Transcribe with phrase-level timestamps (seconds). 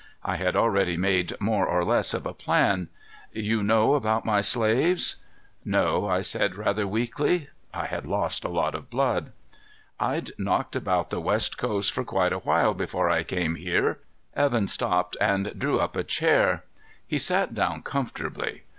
[0.23, 2.87] I had already made more or less of a plan.
[3.33, 5.17] You know about my slaves?"
[5.63, 7.49] "No," I said rather weakly.
[7.71, 9.31] I had lost a lot of blood.
[9.99, 13.99] "I'd knocked about the West Coast for quite a while before I came here."
[14.35, 16.63] Evan stopped and drew up a chair.
[17.05, 18.63] He sat down comfortably.